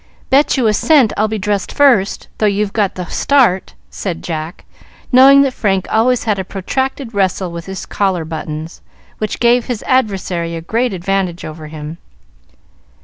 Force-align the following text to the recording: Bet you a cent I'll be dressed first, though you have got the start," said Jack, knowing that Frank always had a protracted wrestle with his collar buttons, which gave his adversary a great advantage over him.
Bet 0.31 0.57
you 0.57 0.65
a 0.65 0.73
cent 0.73 1.13
I'll 1.15 1.27
be 1.27 1.37
dressed 1.37 1.71
first, 1.71 2.27
though 2.39 2.47
you 2.47 2.65
have 2.65 2.73
got 2.73 2.95
the 2.95 3.05
start," 3.05 3.75
said 3.91 4.23
Jack, 4.23 4.65
knowing 5.11 5.43
that 5.43 5.53
Frank 5.53 5.85
always 5.91 6.23
had 6.23 6.39
a 6.39 6.43
protracted 6.43 7.13
wrestle 7.13 7.51
with 7.51 7.67
his 7.67 7.85
collar 7.85 8.25
buttons, 8.25 8.81
which 9.19 9.39
gave 9.39 9.65
his 9.65 9.83
adversary 9.85 10.55
a 10.55 10.61
great 10.61 10.91
advantage 10.91 11.45
over 11.45 11.67
him. 11.67 11.99